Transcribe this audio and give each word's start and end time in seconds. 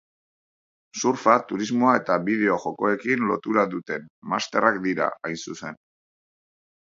Surfa, 1.01 1.33
turismoa 1.51 1.91
eta 1.99 2.15
bideo 2.29 2.55
jokoekin 2.63 3.27
lotura 3.33 3.65
duten 3.75 4.09
masterrak 4.33 4.79
dira, 4.87 5.11
hain 5.29 5.37
zuzen. 5.49 5.79